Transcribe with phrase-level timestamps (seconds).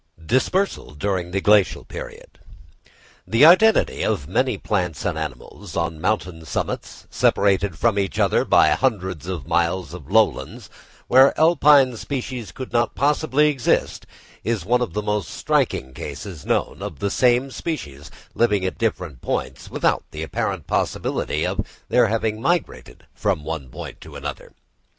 [0.25, 2.39] Dispersal during the Glacial Period.
[3.27, 8.69] The identity of many plants and animals, on mountain summits, separated from each other by
[8.69, 10.71] hundreds of miles of lowlands,
[11.07, 14.07] where Alpine species could not possibly exist,
[14.43, 19.21] is one of the most striking cases known of the same species living at distant
[19.21, 24.53] points, without the apparent possibility of their having migrated from one point to the other.